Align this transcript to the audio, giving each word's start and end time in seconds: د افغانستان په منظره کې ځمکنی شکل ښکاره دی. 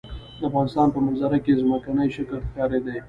د 0.39 0.41
افغانستان 0.49 0.87
په 0.93 0.99
منظره 1.05 1.37
کې 1.43 1.59
ځمکنی 1.61 2.07
شکل 2.15 2.37
ښکاره 2.47 2.79
دی. 2.85 2.97